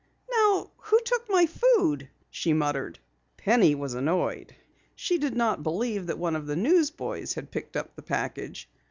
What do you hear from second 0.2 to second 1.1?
"Now who